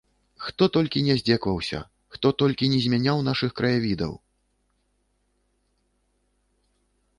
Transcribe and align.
Хто 0.45 0.63
толькі 0.77 1.03
ня 1.07 1.15
зьдзекаваўся, 1.19 1.79
хто 2.15 2.27
толькі 2.43 2.71
не 2.73 2.79
зьмяняў 2.87 3.23
нашых 3.29 3.55
краявідаў! 3.61 4.19